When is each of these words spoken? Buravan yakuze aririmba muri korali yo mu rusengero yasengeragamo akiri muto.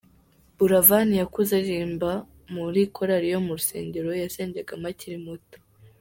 Buravan 0.57 1.09
yakuze 1.21 1.51
aririmba 1.55 2.11
muri 2.53 2.81
korali 2.95 3.27
yo 3.33 3.39
mu 3.45 3.51
rusengero 3.57 4.09
yasengeragamo 4.23 4.85
akiri 4.91 5.17
muto. 5.25 5.57